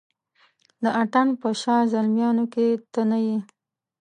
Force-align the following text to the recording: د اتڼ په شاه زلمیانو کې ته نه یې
د 0.83 0.85
اتڼ 1.01 1.27
په 1.41 1.49
شاه 1.61 1.89
زلمیانو 1.93 2.45
کې 2.53 2.65
ته 2.93 3.01
نه 3.09 3.17
یې 3.25 3.37